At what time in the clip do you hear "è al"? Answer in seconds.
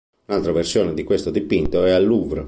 1.85-2.03